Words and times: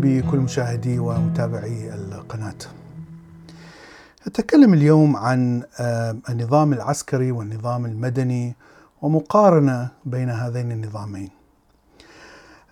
بكل 0.00 0.38
مشاهدي 0.38 0.98
ومتابعي 0.98 1.94
القناة. 1.94 2.54
أتكلم 4.26 4.74
اليوم 4.74 5.16
عن 5.16 5.62
النظام 6.30 6.72
العسكري 6.72 7.32
والنظام 7.32 7.86
المدني 7.86 8.56
ومقارنة 9.02 9.88
بين 10.04 10.30
هذين 10.30 10.72
النظامين. 10.72 11.30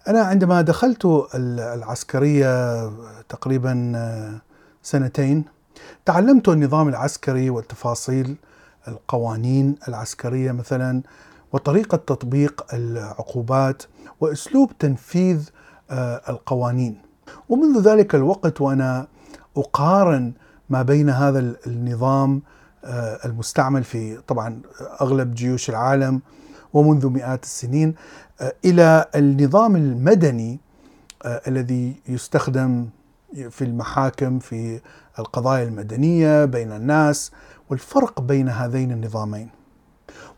أنا 0.08 0.20
عندما 0.20 0.62
دخلت 0.62 1.28
العسكرية 1.34 2.86
تقريبا 3.28 3.92
سنتين 4.82 5.44
تعلمت 6.04 6.48
النظام 6.48 6.88
العسكري 6.88 7.50
والتفاصيل 7.50 8.36
القوانين 8.88 9.74
العسكرية 9.88 10.52
مثلا 10.52 11.02
وطريقة 11.52 11.96
تطبيق 11.96 12.74
العقوبات 12.74 13.82
وأسلوب 14.20 14.78
تنفيذ 14.78 15.48
القوانين 16.28 17.05
ومنذ 17.48 17.80
ذلك 17.80 18.14
الوقت 18.14 18.60
وأنا 18.60 19.06
أقارن 19.56 20.32
ما 20.70 20.82
بين 20.82 21.10
هذا 21.10 21.54
النظام 21.66 22.42
المستعمل 23.24 23.84
في 23.84 24.18
طبعا 24.26 24.60
أغلب 25.00 25.34
جيوش 25.34 25.70
العالم 25.70 26.20
ومنذ 26.72 27.06
مئات 27.06 27.44
السنين 27.44 27.94
إلى 28.64 29.04
النظام 29.14 29.76
المدني 29.76 30.60
الذي 31.26 31.94
يستخدم 32.08 32.88
في 33.50 33.64
المحاكم 33.64 34.38
في 34.38 34.80
القضايا 35.18 35.64
المدنية 35.64 36.44
بين 36.44 36.72
الناس 36.72 37.32
والفرق 37.70 38.20
بين 38.20 38.48
هذين 38.48 38.92
النظامين. 38.92 39.48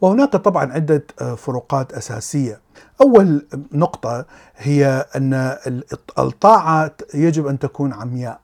وهناك 0.01 0.33
طبعا 0.33 0.73
عدة 0.73 1.05
فروقات 1.37 1.93
أساسية. 1.93 2.61
أول 3.01 3.47
نقطة 3.73 4.27
هي 4.57 5.07
أن 5.17 5.57
الطاعة 6.19 6.93
يجب 7.15 7.47
أن 7.47 7.59
تكون 7.59 7.93
عمياء 7.93 8.41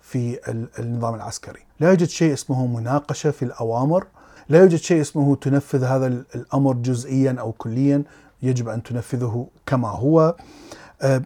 في 0.00 0.38
النظام 0.78 1.14
العسكري. 1.14 1.60
لا 1.80 1.88
يوجد 1.88 2.08
شيء 2.08 2.32
اسمه 2.32 2.66
مناقشة 2.66 3.30
في 3.30 3.44
الأوامر، 3.44 4.06
لا 4.48 4.58
يوجد 4.58 4.78
شيء 4.78 5.00
اسمه 5.00 5.36
تنفذ 5.36 5.84
هذا 5.84 6.06
الأمر 6.06 6.74
جزئيا 6.74 7.36
أو 7.40 7.52
كليا، 7.52 8.02
يجب 8.42 8.68
أن 8.68 8.82
تنفذه 8.82 9.46
كما 9.66 9.88
هو. 9.88 10.36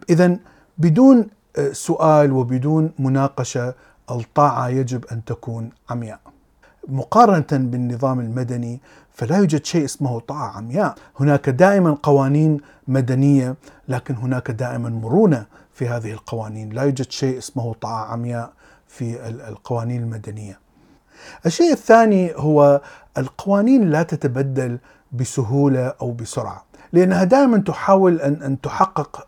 اذا 0.09 0.37
بدون 0.77 1.27
سؤال 1.71 2.31
وبدون 2.31 2.91
مناقشة 2.99 3.73
الطاعة 4.11 4.67
يجب 4.67 5.05
أن 5.05 5.25
تكون 5.25 5.69
عمياء. 5.89 6.19
مقارنة 6.87 7.47
بالنظام 7.51 8.19
المدني 8.19 8.81
فلا 9.15 9.37
يوجد 9.37 9.65
شيء 9.65 9.85
اسمه 9.85 10.19
طاعه 10.19 10.57
عمياء، 10.57 10.95
هناك 11.19 11.49
دائما 11.49 11.97
قوانين 12.03 12.57
مدنية 12.87 13.55
لكن 13.87 14.15
هناك 14.15 14.51
دائما 14.51 14.89
مرونة 14.89 15.45
في 15.73 15.87
هذه 15.87 16.11
القوانين، 16.11 16.69
لا 16.69 16.83
يوجد 16.83 17.11
شيء 17.11 17.37
اسمه 17.37 17.73
طاعه 17.73 18.05
عمياء 18.05 18.53
في 18.87 19.27
القوانين 19.27 20.03
المدنية. 20.03 20.59
الشيء 21.45 21.71
الثاني 21.71 22.33
هو 22.35 22.81
القوانين 23.17 23.89
لا 23.89 24.03
تتبدل 24.03 24.77
بسهولة 25.11 25.93
أو 26.01 26.11
بسرعة. 26.11 26.65
لأنها 26.93 27.23
دائما 27.23 27.57
تحاول 27.57 28.21
أن 28.21 28.61
تحقق 28.61 29.27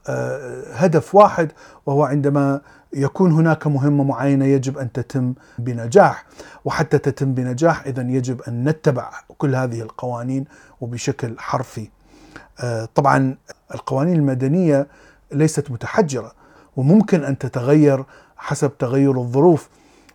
هدف 0.73 1.15
واحد 1.15 1.51
وهو 1.85 2.03
عندما 2.03 2.61
يكون 2.93 3.31
هناك 3.31 3.67
مهمة 3.67 4.03
معينة 4.03 4.45
يجب 4.45 4.77
أن 4.77 4.91
تتم 4.91 5.33
بنجاح. 5.59 6.25
وحتى 6.65 6.97
تتم 6.97 7.33
بنجاح 7.33 7.85
اذا 7.85 8.01
يجب 8.01 8.41
أن 8.41 8.69
نتبع 8.69 9.11
كل 9.37 9.55
هذه 9.55 9.81
القوانين 9.81 10.45
وبشكل 10.81 11.35
حرفي. 11.37 11.89
طبعا 12.95 13.35
القوانين 13.73 14.15
المدنية 14.15 14.87
ليست 15.31 15.71
متحجرة 15.71 16.31
وممكن 16.77 17.23
أن 17.23 17.37
تتغير 17.37 18.05
حسب 18.37 18.77
تغير 18.77 19.17
الظروف. 19.17 19.69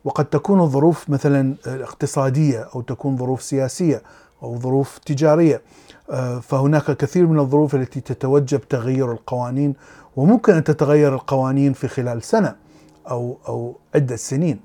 وقد 0.05 0.25
تكون 0.25 0.61
الظروف 0.61 1.11
مثلا 1.11 1.55
اقتصاديه 1.67 2.69
أو 2.75 2.81
تكون 2.81 3.17
ظروف 3.17 3.43
سياسية 3.43 4.03
أو 4.43 4.59
ظروف 4.59 4.99
تجارية. 4.99 5.63
فهناك 6.43 6.91
كثير 6.91 7.27
من 7.27 7.39
الظروف 7.39 7.75
التي 7.75 8.01
تتوجب 8.01 8.61
تغير 8.61 9.13
القوانين 9.13 9.75
وممكن 10.17 10.53
أن 10.55 10.65
تتغير 10.65 11.15
القوانين 11.15 11.73
في 11.73 11.89
خلال 11.89 12.23
سنة 12.23 12.55
أو 13.11 13.39
أو 13.49 13.77
عدة 13.95 14.17
سنين 14.17 14.61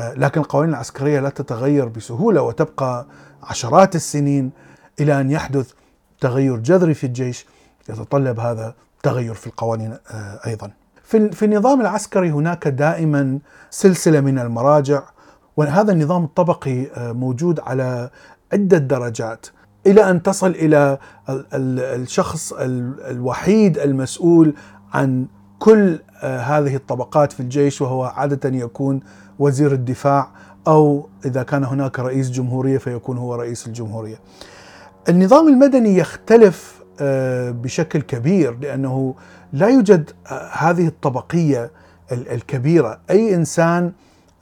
لكن 0.00 0.40
القوانين 0.40 0.70
العسكرية 0.74 1.20
لا 1.20 1.28
تتغير 1.28 1.88
بسهولة 1.88 2.42
وتبقى 2.42 3.06
عشرات 3.42 3.94
السنين 3.96 4.50
إلى 5.00 5.20
أن 5.20 5.30
يحدث 5.30 5.72
تغير 6.20 6.56
جذري 6.56 6.94
في 6.94 7.04
الجيش 7.04 7.46
يتطلب 7.88 8.40
هذا 8.40 8.74
تغير 9.02 9.34
في 9.34 9.46
القوانين 9.46 9.96
أيضا. 10.46 10.70
في 11.04 11.44
النظام 11.44 11.80
العسكري 11.80 12.30
هناك 12.30 12.68
دائما 12.68 13.38
سلسلة 13.70 14.20
من 14.20 14.38
المراجع 14.38 15.02
وهذا 15.56 15.92
النظام 15.92 16.24
الطبقي 16.24 16.86
موجود 16.96 17.60
على 17.60 18.10
عدة 18.52 18.78
درجات 18.78 19.46
إلى 19.86 20.10
أن 20.10 20.22
تصل 20.22 20.50
إلى 20.50 20.98
الشخص 21.62 22.52
الوحيد 23.10 23.78
المسؤول 23.78 24.54
عن 24.92 25.26
كل 25.58 25.98
هذه 26.22 26.76
الطبقات 26.76 27.32
في 27.32 27.40
الجيش 27.40 27.82
وهو 27.82 28.04
عادة 28.04 28.48
يكون 28.48 29.00
وزير 29.38 29.72
الدفاع 29.72 30.28
أو 30.66 31.08
إذا 31.24 31.42
كان 31.42 31.64
هناك 31.64 32.00
رئيس 32.00 32.30
جمهورية 32.30 32.78
فيكون 32.78 33.18
هو 33.18 33.34
رئيس 33.34 33.66
الجمهورية. 33.66 34.16
النظام 35.08 35.48
المدني 35.48 35.96
يختلف 35.96 36.82
بشكل 37.50 38.02
كبير 38.02 38.58
لأنه 38.58 39.14
لا 39.52 39.68
يوجد 39.68 40.10
هذه 40.52 40.86
الطبقية 40.86 41.70
الكبيرة، 42.12 43.00
أي 43.10 43.34
إنسان 43.34 43.92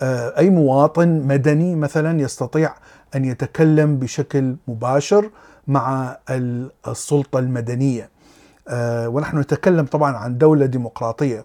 أي 0.02 0.50
مواطن 0.50 1.08
مدني 1.08 1.74
مثلا 1.74 2.20
يستطيع 2.20 2.74
أن 3.14 3.24
يتكلم 3.24 3.96
بشكل 3.96 4.56
مباشر 4.68 5.30
مع 5.66 6.18
السلطة 6.88 7.38
المدنية 7.38 8.13
ونحن 8.72 9.38
نتكلم 9.38 9.86
طبعا 9.86 10.16
عن 10.16 10.38
دولة 10.38 10.66
ديمقراطية 10.66 11.44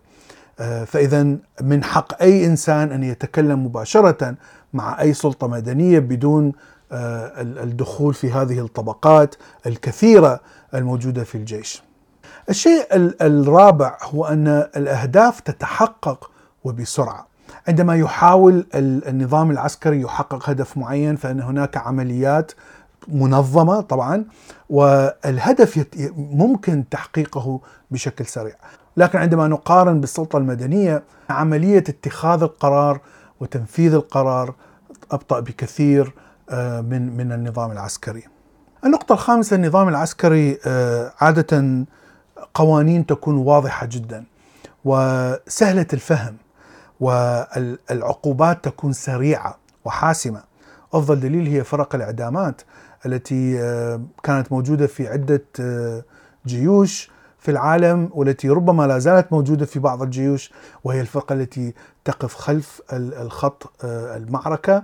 فاذا 0.86 1.38
من 1.62 1.84
حق 1.84 2.22
أي 2.22 2.46
إنسان 2.46 2.92
أن 2.92 3.04
يتكلم 3.04 3.66
مباشرة 3.66 4.36
مع 4.74 5.02
أي 5.02 5.14
سلطة 5.14 5.48
مدنية 5.48 6.00
بدون 6.00 6.54
الدخول 6.94 8.14
في 8.14 8.32
هذه 8.32 8.60
الطبقات 8.60 9.36
الكثيرة 9.68 10.40
الموجودة 10.74 11.24
في 11.24 11.36
الجيش. 11.36 11.84
الشيء 12.50 12.88
الرابع 13.22 13.98
هو 14.04 14.26
أن 14.26 14.48
الأهداف 14.48 15.40
تتحقق 15.40 16.32
وبسرعة. 16.64 17.28
عندما 17.68 17.96
يحاول 17.96 18.66
النظام 18.76 19.52
العسكري 19.52 20.02
يحقق 20.02 20.50
هدف 20.50 20.78
معين 20.78 21.16
فإن 21.16 21.42
هناك 21.42 21.78
عمليات 21.78 22.52
منظمة 23.12 23.82
طبعا 23.82 24.26
والهدف 24.70 25.86
ممكن 26.18 26.90
تحقيقه 26.90 27.60
بشكل 27.92 28.26
سريع 28.26 28.56
لكن 28.98 29.20
عندما 29.20 29.48
نقارن 29.48 30.02
بالسلطة 30.02 30.38
المدنية 30.38 31.04
عملية 31.30 31.78
اتخاذ 31.78 32.44
القرار 32.44 33.00
وتنفيذ 33.40 33.94
القرار 33.94 34.54
أبطأ 35.12 35.40
بكثير 35.40 36.14
من 36.82 37.18
من 37.18 37.32
النظام 37.32 37.72
العسكري. 37.72 38.24
النقطة 38.86 39.14
الخامسة 39.14 39.56
النظام 39.56 39.88
العسكري 39.88 40.60
عادة 41.22 41.86
قوانين 42.54 43.06
تكون 43.06 43.38
واضحة 43.38 43.86
جدا 43.86 44.24
وسهلة 44.86 45.88
الفهم 45.94 46.38
والعقوبات 47.00 48.64
تكون 48.64 48.94
سريعة 48.94 49.58
وحاسمة. 49.86 50.44
أفضل 50.94 51.20
دليل 51.20 51.48
هي 51.48 51.64
فرق 51.64 51.96
الإعدامات 51.96 52.62
التي 53.06 53.58
كانت 54.24 54.52
موجودة 54.52 54.88
في 54.88 55.08
عدة 55.08 55.44
جيوش 56.46 57.12
في 57.40 57.52
العالم 57.52 58.10
والتي 58.14 58.50
ربما 58.50 58.88
لا 58.88 59.00
زالت 59.00 59.34
موجودة 59.34 59.66
في 59.66 59.80
بعض 59.80 60.02
الجيوش 60.02 60.52
وهي 60.84 61.02
الفرقة 61.02 61.34
التي 61.34 61.74
تقف 62.06 62.36
خلف 62.36 62.82
الخط 62.94 63.72
المعركة 63.84 64.84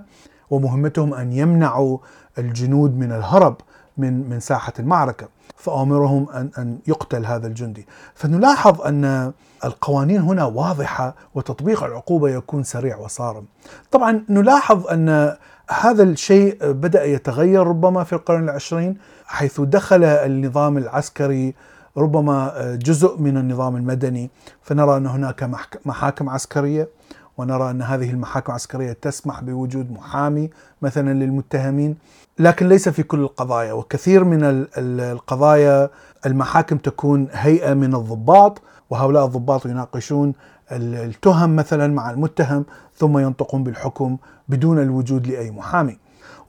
ومهمتهم 0.50 1.14
أن 1.14 1.32
يمنعوا 1.32 1.98
الجنود 2.38 2.98
من 2.98 3.12
الهرب 3.12 3.56
من 3.96 4.30
من 4.30 4.40
ساحة 4.40 4.72
المعركة 4.78 5.28
فأمرهم 5.56 6.28
أن 6.28 6.50
أن 6.58 6.78
يقتل 6.86 7.26
هذا 7.26 7.46
الجندي. 7.46 7.86
فنلاحظ 8.14 8.80
أن 8.82 9.32
القوانين 9.64 10.20
هنا 10.20 10.44
واضحة 10.44 11.14
وتطبيق 11.34 11.84
العقوبة 11.84 12.28
يكون 12.28 12.62
سريع 12.62 12.96
وصارم. 12.96 13.44
طبعا 13.90 14.24
نلاحظ 14.28 14.86
أن 14.86 15.36
هذا 15.70 16.02
الشيء 16.02 16.58
بدأ 16.62 17.04
يتغير 17.04 17.66
ربما 17.66 18.04
في 18.04 18.12
القرن 18.12 18.44
العشرين 18.44 18.96
حيث 19.26 19.60
دخل 19.60 20.04
النظام 20.04 20.78
العسكري 20.78 21.54
ربما 21.96 22.52
جزء 22.82 23.16
من 23.18 23.36
النظام 23.36 23.76
المدني. 23.76 24.30
فنرى 24.62 24.96
أن 24.96 25.06
هناك 25.06 25.50
محاكم 25.86 26.28
عسكرية 26.28 26.88
ونرى 27.36 27.70
أن 27.70 27.82
هذه 27.82 28.10
المحاكم 28.10 28.52
العسكرية 28.52 28.92
تسمح 28.92 29.40
بوجود 29.40 29.92
محامي 29.92 30.50
مثلا 30.82 31.12
للمتهمين. 31.12 31.96
لكن 32.38 32.68
ليس 32.68 32.88
في 32.88 33.02
كل 33.02 33.20
القضايا 33.20 33.72
وكثير 33.72 34.24
من 34.24 34.66
القضايا 34.78 35.90
المحاكم 36.26 36.76
تكون 36.78 37.28
هيئة 37.32 37.74
من 37.74 37.94
الضباط 37.94 38.62
وهؤلاء 38.90 39.26
الضباط 39.26 39.66
يناقشون 39.66 40.32
التهم 40.72 41.56
مثلا 41.56 41.94
مع 41.94 42.10
المتهم 42.10 42.64
ثم 42.96 43.18
ينطقون 43.18 43.64
بالحكم 43.64 44.16
بدون 44.48 44.78
الوجود 44.78 45.26
لأي 45.26 45.50
محامي. 45.50 45.98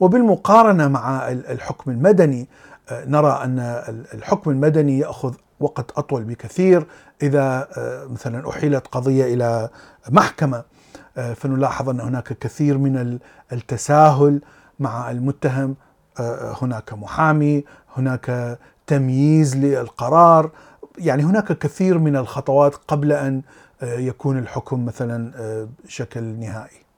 وبالمقارنة 0.00 0.88
مع 0.88 1.28
الحكم 1.28 1.90
المدني 1.90 2.48
آه، 2.90 3.04
نرى 3.04 3.40
أن 3.44 3.58
الحكم 4.14 4.50
المدني 4.50 4.98
يأخذ 4.98 5.34
وقت 5.60 5.98
أطول 5.98 6.24
بكثير. 6.24 6.86
إذا 7.22 7.68
آه، 7.76 8.06
مثلا 8.06 8.50
أحيلت 8.50 8.86
قضية 8.86 9.34
إلى 9.34 9.68
محكمة 10.10 10.64
آه، 11.16 11.34
فنلاحظ 11.34 11.88
أن 11.88 12.00
هناك 12.00 12.38
كثير 12.38 12.78
من 12.78 13.18
التساهل 13.52 14.40
مع 14.78 15.10
المتهم. 15.10 15.76
هناك 16.62 16.92
محامي 16.92 17.64
هناك 17.96 18.58
تمييز 18.86 19.56
للقرار. 19.56 20.50
يعني 20.98 21.22
هناك 21.22 21.58
كثير 21.58 21.98
من 21.98 22.16
الخطوات 22.16 22.74
قبل 22.74 23.12
أن 23.12 23.42
يكون 23.82 24.38
الحكم 24.38 24.84
مثلا 24.84 25.32
شكل 25.88 26.22
نهائي. 26.22 26.88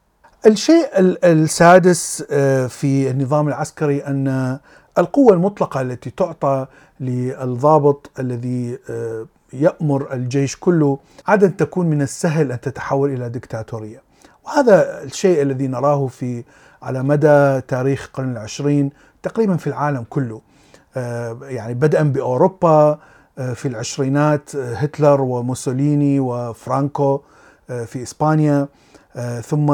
الشيء 0.47 0.89
السادس 1.25 2.25
آه، 2.31 2.67
في 2.67 3.11
النظام 3.11 3.49
العسكري 3.49 4.07
أن 4.07 4.59
القوة 4.99 5.33
المطلقة 5.35 5.81
التي 5.81 6.11
تعطى 6.11 6.67
للضابط 7.01 8.11
الذي 8.19 8.79
آه، 8.91 9.27
يأمر 9.53 10.13
الجيش 10.13 10.57
كله 10.57 10.99
عادة 11.27 11.49
تكون 11.49 11.87
من 11.87 12.03
السهل 12.03 12.53
أن 12.53 12.61
تتحول 12.61 13.13
إلى 13.13 13.29
دكتاتورية. 13.29 14.03
وهذا 14.45 15.03
الشيء 15.03 15.43
الذي 15.43 15.67
نراه 15.67 16.07
في 16.07 16.45
على 16.83 17.03
مدى 17.03 17.61
تاريخ 17.61 18.07
القرن 18.07 18.33
العشرين 18.33 18.91
تقريبا 19.23 19.57
في 19.57 19.67
العالم 19.67 20.05
كله. 20.11 20.41
آه، 20.97 21.39
يعني 21.43 21.75
بدءا 21.75 22.03
بأوروبا 22.03 22.99
في 23.55 23.69
العشرينات 23.69 24.57
هتلر 24.57 25.21
وموسوليني 25.21 26.21
وفرانكو 26.21 27.21
في 27.87 28.03
إسبانيا 28.03 28.69
آه، 29.17 29.41
ثم 29.41 29.67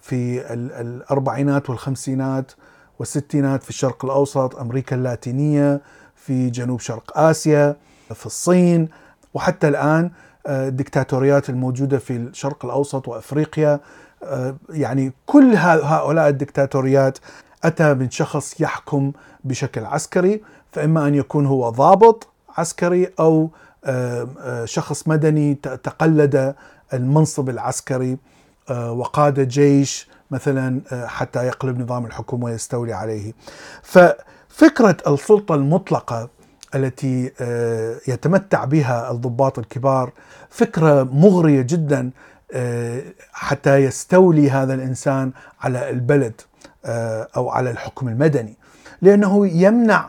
في 0.00 0.52
الأربعينات 0.80 1.70
والخمسينات 1.70 2.52
والستينات 2.98 3.62
في 3.62 3.70
الشرق 3.70 4.04
الأوسط 4.04 4.56
أمريكا 4.56 4.96
اللاتينية 4.96 5.80
في 6.14 6.50
جنوب 6.50 6.80
شرق 6.80 7.18
آسيا 7.18 7.76
في 8.14 8.26
الصين 8.26 8.88
وحتى 9.34 9.68
الآن 9.68 10.10
آه، 10.46 10.68
الدكتاتوريات 10.68 11.50
الموجودة 11.50 11.98
في 11.98 12.16
الشرق 12.16 12.64
الأوسط 12.64 13.08
وأفريقيا. 13.08 13.80
آه، 14.22 14.56
يعني 14.70 15.12
كل 15.26 15.54
هؤلاء 15.56 16.28
الدكتاتوريات 16.28 17.18
أتى 17.64 17.94
من 17.94 18.10
شخص 18.10 18.60
يحكم 18.60 19.12
بشكل 19.44 19.84
عسكري 19.84 20.42
فإما 20.72 21.08
أن 21.08 21.14
يكون 21.14 21.46
هو 21.46 21.70
ضابط 21.70 22.28
عسكري 22.56 23.08
أو 23.20 23.50
شخص 24.64 25.08
مدني 25.08 25.54
تقلد 25.54 26.54
المنصب 26.94 27.48
العسكري 27.48 28.18
آه، 28.70 28.92
وقاد 28.92 29.48
جيش 29.48 30.08
مثلا 30.30 30.80
آه، 30.92 31.06
حتى 31.06 31.46
يقلب 31.46 31.80
نظام 31.80 32.06
الحكم 32.06 32.42
ويستولي 32.42 32.92
عليه. 32.92 33.32
ففكرة 33.82 34.96
السلطة 35.06 35.54
المطلقة 35.54 36.28
التي 36.74 37.32
آه، 37.40 37.96
يتمتع 38.08 38.64
بها 38.64 39.10
الضباط 39.10 39.58
الكبار 39.58 40.12
فكرة 40.50 41.02
مغرية 41.02 41.62
جدا 41.62 42.10
حتى 43.32 43.76
يستولي 43.76 44.50
هذا 44.50 44.74
الإنسان 44.74 45.32
على 45.60 45.90
البلد 45.90 46.40
أو 47.36 47.50
على 47.50 47.70
الحكم 47.70 48.08
المدني. 48.08 48.56
لأنه 49.02 49.46
يمنع 49.46 50.08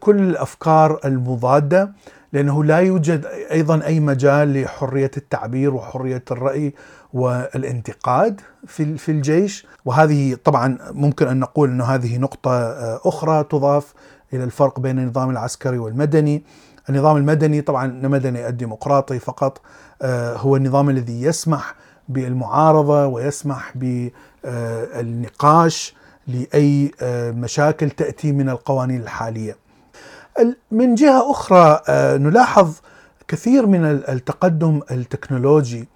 كل 0.00 0.18
الأفكار 0.18 1.00
المضادة 1.04 1.92
لأنه 2.32 2.64
لا 2.64 2.78
يوجد 2.78 3.26
أيضا 3.50 3.84
أي 3.86 4.00
مجال 4.00 4.62
لحرية 4.62 5.10
التعبير 5.16 5.74
وحرية 5.74 6.24
الرأي 6.30 6.74
والانتقاد 7.14 8.40
في 8.66 8.98
في 8.98 9.12
الجيش 9.12 9.66
وهذه 9.84 10.36
طبعا 10.44 10.78
ممكن 10.90 11.28
أن 11.28 11.40
نقول 11.40 11.70
إنه 11.70 11.84
هذه 11.84 12.18
نقطة 12.18 12.50
آه، 12.50 13.00
أخرى 13.04 13.44
تضاف 13.44 13.94
إلى 14.32 14.44
الفرق 14.44 14.80
بين 14.80 14.98
النظام 14.98 15.30
العسكري 15.30 15.78
والمدني. 15.78 16.44
النظام 16.88 17.16
المدني 17.16 17.60
طبعا 17.60 17.86
مدني 17.86 18.48
الديمقراطي 18.48 19.18
فقط 19.18 19.60
آه، 20.02 20.36
هو 20.36 20.56
النظام 20.56 20.90
الذي 20.90 21.22
يسمح 21.22 21.74
بالمعارضة 22.08 23.06
ويسمح 23.06 23.72
بالنقاش 24.44 25.94
لأي 26.26 26.90
آه، 27.02 27.30
مشاكل 27.30 27.90
تأتي 27.90 28.32
من 28.32 28.48
القوانين 28.48 29.00
الحالية. 29.00 29.63
من 30.70 30.94
جهة 30.94 31.30
أخرى 31.30 31.80
نلاحظ 32.18 32.74
كثير 33.28 33.66
من 33.66 33.84
التقدم 33.84 34.80
التكنولوجي 34.90 35.88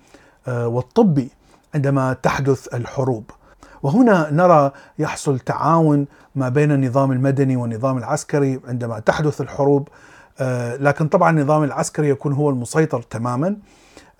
آه، 0.48 0.68
والطبي 0.68 1.30
عندما 1.74 2.12
تحدث 2.12 2.74
الحروب. 2.74 3.30
وهنا 3.82 4.30
نرى 4.30 4.72
يحصل 4.98 5.38
تعاون 5.38 6.06
ما 6.34 6.48
بين 6.48 6.72
النظام 6.72 7.12
المدني 7.12 7.56
والنظام 7.56 7.98
العسكري 7.98 8.60
عندما 8.68 8.98
تحدث 9.00 9.40
الحروب 9.40 9.88
آه، 10.40 10.76
لكن 10.76 11.08
طبعا 11.08 11.30
النظام 11.30 11.64
العسكري 11.64 12.08
يكون 12.08 12.32
هو 12.32 12.50
المسيطر 12.50 13.02
تماما 13.02 13.56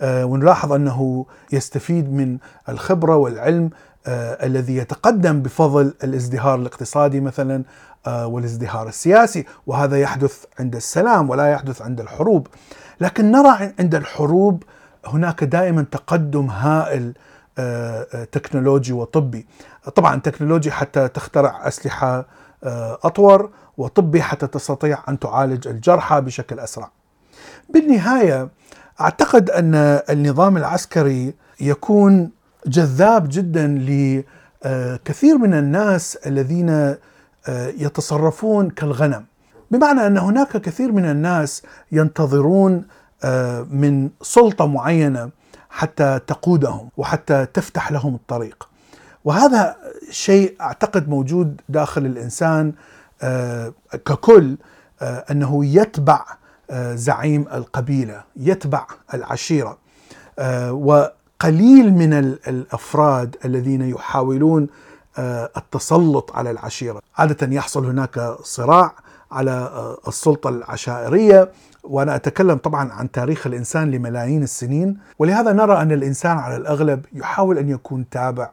آه، 0.01 0.25
ونلاحظ 0.25 0.73
أنه 0.73 1.27
يستفيد 1.53 2.13
من 2.13 2.39
الخبرة 2.69 3.17
والعلم 3.17 3.71
الذي 4.43 4.77
يتقدم 4.77 5.43
بفضل 5.43 5.95
الازدهار 6.05 6.55
الاقتصادي 6.55 7.21
مثلا 7.21 7.65
والازدهار 8.07 8.89
السياسي 8.89 9.45
وهذا 9.67 10.01
يحدث 10.01 10.45
عند 10.59 10.77
السلام 10.77 11.31
ولا 11.31 11.53
يحدث 11.53 11.83
عند 11.83 12.01
الحروب. 12.01 12.47
لكن 13.01 13.31
نرى 13.31 13.73
عند 13.79 13.95
الحروب 13.95 14.63
هناك 15.07 15.45
دائما 15.45 15.83
تقدم 15.83 16.51
هائل 16.51 17.15
آه، 17.59 18.07
آه، 18.15 18.25
تكنولوجي 18.25 18.93
وطبي. 18.93 19.47
طبعا 19.95 20.21
تكنولوجي 20.21 20.71
حتى 20.71 21.09
تخترع 21.09 21.69
أسلحة 21.69 22.27
آه، 22.65 22.99
أطور 23.03 23.51
وطبي 23.77 24.23
حتى 24.23 24.47
تستطيع 24.47 24.99
أن 25.09 25.19
تعالج 25.19 25.69
الجرحى 25.69 26.21
بشكل 26.21 26.61
أسرع. 26.61 26.91
بالنهاية 27.69 28.49
أعتقد 29.01 29.51
أن 29.51 29.75
النظام 30.11 30.57
العسكري 30.57 31.35
يكون 31.61 32.31
جذاب 32.69 33.29
جدا 33.29 33.67
لكثير 33.67 35.39
من 35.39 35.55
الناس 35.55 36.17
الذين 36.27 36.95
يتصرفون 37.79 38.71
كالغنم 38.71 39.25
بمعنى 39.71 40.07
أن 40.07 40.19
هناك 40.19 40.57
كثير 40.57 40.93
من 40.93 41.05
الناس 41.05 41.63
ينتظرون 41.93 42.85
آه، 43.25 43.63
من 43.71 44.11
سلطة 44.23 44.67
معينة 44.67 45.31
حتى 45.71 46.21
تقودهم 46.27 46.89
وحتى 46.97 47.47
تفتح 47.47 47.93
لهم 47.93 48.15
الطريق. 48.15 48.69
وهذا 49.25 49.77
شيء 50.11 50.57
أعتقد 50.61 51.09
موجود 51.09 51.61
داخل 51.69 52.07
الإنسان 52.07 52.73
آه، 53.23 53.73
ككل 53.93 54.57
آه، 55.03 55.25
أنه 55.31 55.65
يتبع 55.65 56.25
زعيم 56.95 57.47
القبيلة، 57.53 58.23
يتبع 58.37 58.87
العشيرة. 59.15 59.79
وقليل 61.49 61.95
من 61.95 62.13
الأفراد 62.49 63.37
الذين 63.45 63.83
يحاولون 63.83 64.67
التسلط 65.57 66.33
على 66.35 66.51
العشيرة، 66.51 67.01
عادة 67.19 67.55
يحصل 67.57 67.87
هناك 67.87 68.37
صراع 68.43 68.93
على 69.33 69.71
السلطة 70.09 70.49
العشائرية 70.49 71.51
وأنا 71.85 72.17
أتكلم 72.17 72.57
طبعا 72.59 72.93
عن 72.93 73.11
تاريخ 73.11 73.47
الإنسان 73.47 73.91
لملايين 73.91 74.43
السنين. 74.43 74.99
ولهذا 75.19 75.53
نرى 75.53 75.83
أن 75.83 75.93
الإنسان 75.93 76.39
على 76.39 76.57
الأغلب 76.57 77.05
يحاول 77.13 77.59
أن 77.59 77.69
يكون 77.69 78.09
تابع 78.09 78.51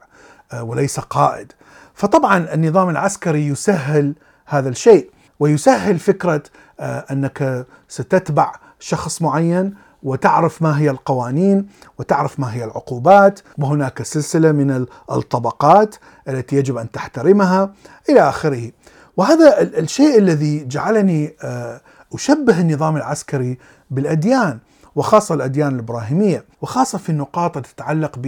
آه، 0.54 0.64
وليس 0.64 1.00
قائد. 1.00 1.52
فطبعا 1.94 2.54
النظام 2.54 2.90
العسكري 2.90 3.48
يسهل 3.48 4.14
هذا 4.46 4.70
الشيء 4.70 5.10
ويسهل 5.40 6.00
فكرة 6.00 6.44
آه، 6.80 7.06
أنك 7.12 7.66
ستتبع 7.88 8.56
شخص 8.80 9.22
معين 9.22 9.74
وتعرف 10.06 10.62
ما 10.62 10.80
هي 10.80 10.90
القوانين 10.90 11.68
وتعرف 12.00 12.40
ما 12.40 12.54
هي 12.54 12.64
العقوبات 12.64 13.40
وهناك 13.58 14.04
سلسلة 14.04 14.52
من 14.52 14.86
الطبقات 15.12 15.96
التي 16.30 16.56
يجب 16.56 16.78
أن 16.78 16.92
تحترمها 16.92 17.74
إلى 18.10 18.30
آخره. 18.30 18.72
وهذا 19.18 19.62
الشيء 19.62 20.18
الذي 20.18 20.66
جعلني 20.66 21.36
آه، 21.44 21.82
أشبه 22.14 22.62
النظام 22.62 22.98
العسكري 22.98 23.58
بالأديان 23.92 24.60
وخاصة 24.96 25.36
الأديان 25.36 25.74
الإبراهيمية 25.76 26.46
وخاصة 26.62 26.98
في 26.98 27.10
النقاط 27.10 27.58
تتعلق 27.58 28.20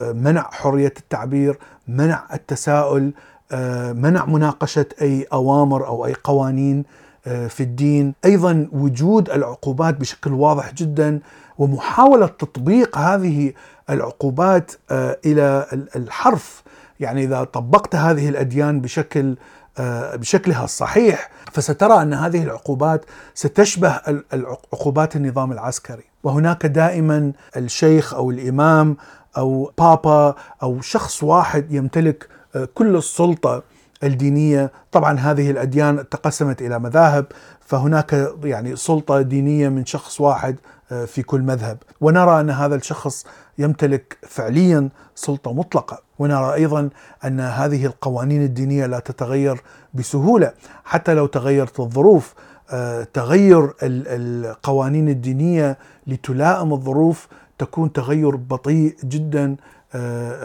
بمنع 0.00 0.42
حرية 0.52 0.94
التعبير 0.98 1.58
منع 1.88 2.24
التساؤل 2.32 3.12
منع 3.94 4.24
مناقشة 4.24 4.86
أي 5.02 5.26
أوامر 5.32 5.86
أو 5.86 6.06
أي 6.06 6.14
قوانين. 6.24 6.84
في 7.24 7.60
الدين. 7.60 8.14
أيضا 8.24 8.68
وجود 8.72 9.30
العقوبات 9.30 9.94
بشكل 9.94 10.32
واضح 10.32 10.72
جدا 10.72 11.20
ومحاولة 11.58 12.26
تطبيق 12.26 12.98
هذه 12.98 13.52
العقوبات 13.90 14.72
إلى 15.26 15.66
الحرف. 15.96 16.62
يعني 17.00 17.24
إذا 17.24 17.44
طبقت 17.44 17.94
هذه 17.96 18.28
الأديان 18.28 18.80
بشكل 18.80 19.36
آه، 19.78 20.16
بشكلها 20.16 20.64
الصحيح 20.64 21.30
فسترى 21.52 22.02
أن 22.02 22.14
هذه 22.14 22.42
العقوبات 22.42 23.04
ستشبه 23.34 24.00
عقوبات 24.72 25.16
النظام 25.16 25.52
العسكري. 25.52 26.04
وهناك 26.22 26.66
دائما 26.66 27.32
الشيخ 27.56 28.14
أو 28.14 28.30
الإمام 28.30 28.96
أو 29.36 29.72
بابا 29.78 30.34
أو 30.62 30.80
شخص 30.80 31.22
واحد 31.22 31.72
يمتلك 31.72 32.28
آه، 32.56 32.68
كل 32.74 32.96
السلطة 32.96 33.62
الدينية، 34.02 34.72
طبعا 34.92 35.18
هذه 35.18 35.50
الأديان 35.50 36.08
تقسمت 36.08 36.62
إلى 36.62 36.78
مذاهب 36.78 37.26
فهناك 37.60 38.32
يعني 38.44 38.76
سلطة 38.76 39.20
دينية 39.20 39.68
من 39.68 39.86
شخص 39.86 40.20
واحد 40.20 40.56
آه، 40.92 41.04
في 41.04 41.22
كل 41.22 41.40
مذهب، 41.40 41.78
ونرى 42.00 42.40
أن 42.40 42.50
هذا 42.50 42.74
الشخص 42.74 43.26
يمتلك 43.58 44.18
فعليا 44.28 44.88
سلطة 45.14 45.52
مطلقة، 45.52 46.02
ونرى 46.18 46.54
أيضا 46.54 46.88
أن 47.24 47.40
هذه 47.40 47.86
القوانين 47.86 48.42
الدينية 48.42 48.86
لا 48.86 48.98
تتغير 48.98 49.62
بسهولة. 49.94 50.52
حتى 50.84 51.14
لو 51.14 51.26
تغيرت 51.26 51.80
الظروف 51.80 52.34
آه، 52.70 53.06
تغير 53.12 53.74
القوانين 53.82 55.08
الدينية 55.08 55.78
لتلائم 56.06 56.72
الظروف 56.72 57.28
تكون 57.58 57.92
تغير 57.92 58.36
بطيء 58.36 58.96
جدا 59.04 59.56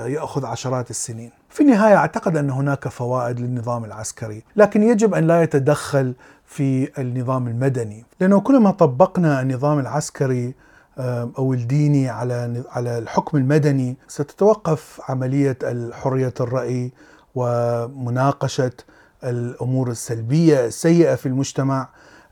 يأخذ 0.08 0.46
عشرات 0.46 0.90
السنين. 0.90 1.32
في 1.50 1.64
النهاية 1.64 1.96
أعتقد 1.96 2.38
أن 2.38 2.50
هناك 2.50 2.88
فوائد 2.88 3.40
للنظام 3.40 3.86
العسكري، 3.86 4.44
لكن 4.56 4.84
يجب 4.84 5.14
أن 5.14 5.28
لا 5.28 5.44
يتدخل 5.44 6.14
في 6.46 7.02
النظام 7.02 7.48
المدني، 7.48 8.06
لأنه 8.20 8.40
كلما 8.40 8.72
طبقنا 8.72 9.42
النظام 9.42 9.80
العسكري 9.80 10.54
آه، 11.00 11.32
أو 11.38 11.54
الديني 11.54 12.10
على 12.10 12.64
على 12.70 12.98
الحكم 12.98 13.38
المدني 13.38 13.98
ستتوقف 14.08 15.02
عملية 15.10 15.58
حريه 15.94 16.34
الرأي 16.40 16.92
ومناقشة 17.36 18.72
الأمور 19.24 19.90
السلبية 19.90 20.66
السيئة 20.66 21.16
في 21.16 21.26
المجتمع 21.26 21.90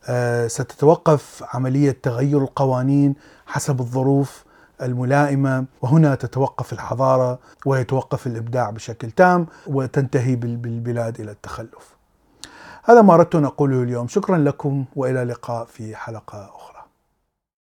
آه، 0.07 0.48
ستتوقف 0.48 1.43
عملية 1.53 1.98
تغير 2.03 2.38
القوانين 2.41 3.15
حسب 3.45 3.79
الظروف 3.79 4.44
الملائمة 4.82 5.65
وهنا 5.82 6.15
تتوقف 6.15 6.74
الحضارة 6.74 7.39
ويتوقف 7.65 8.27
الإبداع 8.27 8.70
بشكل 8.70 9.12
تام 9.12 9.48
وتنتهي 9.67 10.36
بالبلاد 10.36 11.20
إلى 11.20 11.32
التخلف. 11.32 11.96
هذا 12.84 13.01
ما 13.01 13.13
أردت 13.13 13.36
أن 13.36 13.46
أقوله 13.46 13.84
اليوم، 13.84 14.08
شكرا 14.08 14.38
لكم 14.38 14.86
وإلى 14.96 15.22
اللقاء 15.22 15.65
في 15.65 15.96
حلقة 15.96 16.46
أخرى. 16.55 16.64